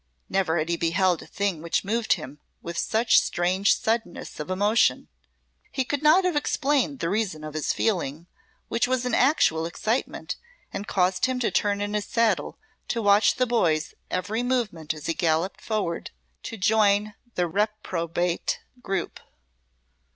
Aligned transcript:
Never 0.29 0.57
had 0.57 0.67
he 0.69 0.77
beheld 0.77 1.21
a 1.21 1.27
thing 1.27 1.61
which 1.61 1.83
moved 1.85 2.13
him 2.13 2.39
with 2.63 2.75
such 2.75 3.19
strange 3.21 3.77
suddenness 3.79 4.39
of 4.39 4.49
emotion. 4.49 5.09
He 5.71 5.83
could 5.85 6.01
not 6.01 6.25
have 6.25 6.35
explained 6.35 6.97
the 6.97 7.09
reason 7.09 7.43
of 7.43 7.53
his 7.53 7.71
feeling, 7.71 8.25
which 8.67 8.87
was 8.87 9.05
an 9.05 9.13
actual 9.13 9.67
excitement, 9.67 10.37
and 10.73 10.87
caused 10.87 11.27
him 11.27 11.39
to 11.41 11.51
turn 11.51 11.81
in 11.81 11.93
his 11.93 12.07
saddle 12.07 12.57
to 12.87 12.99
watch 12.99 13.35
the 13.35 13.45
boy's 13.45 13.93
every 14.09 14.41
movement 14.41 14.91
as 14.95 15.05
he 15.05 15.13
galloped 15.13 15.61
forward 15.61 16.09
to 16.41 16.57
join 16.57 17.13
the 17.35 17.45
reprobate 17.47 18.59
group. 18.81 19.19